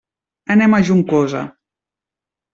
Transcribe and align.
Anem 0.55 0.75
a 0.77 0.79
Juncosa. 0.87 1.43